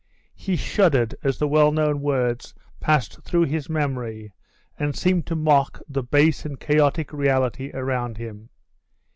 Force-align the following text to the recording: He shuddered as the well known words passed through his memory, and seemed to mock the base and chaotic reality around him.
He 0.33 0.55
shuddered 0.55 1.13
as 1.21 1.37
the 1.37 1.47
well 1.47 1.71
known 1.71 2.01
words 2.01 2.55
passed 2.79 3.21
through 3.21 3.43
his 3.43 3.69
memory, 3.69 4.33
and 4.79 4.95
seemed 4.95 5.27
to 5.27 5.35
mock 5.35 5.79
the 5.87 6.01
base 6.01 6.43
and 6.43 6.59
chaotic 6.59 7.13
reality 7.13 7.69
around 7.71 8.17
him. 8.17 8.49